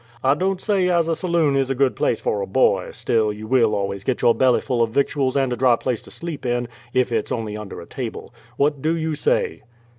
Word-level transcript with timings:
I 0.23 0.33
don't 0.33 0.59
say 0.59 0.89
as 0.89 1.07
a 1.07 1.15
saloon 1.15 1.55
is 1.55 1.69
a 1.69 1.75
good 1.75 1.95
place 1.95 2.19
for 2.19 2.41
a 2.41 2.47
boy, 2.47 2.89
still 2.91 3.31
you 3.31 3.45
will 3.45 3.75
always 3.75 4.03
get 4.03 4.23
your 4.23 4.33
bellyful 4.33 4.81
of 4.81 4.89
victuals 4.89 5.37
and 5.37 5.53
a 5.53 5.55
dry 5.55 5.75
place 5.75 6.01
to 6.01 6.09
sleep 6.09 6.43
in, 6.43 6.67
if 6.91 7.11
it's 7.11 7.31
only 7.31 7.55
under 7.55 7.79
a 7.79 7.85
table. 7.85 8.33
What 8.57 8.81
do 8.81 8.95
you 8.97 9.13
say?" 9.13 9.61